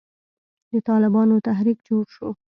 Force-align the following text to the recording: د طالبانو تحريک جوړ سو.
د 0.71 0.73
طالبانو 0.89 1.35
تحريک 1.47 1.77
جوړ 1.87 2.05
سو. 2.15 2.29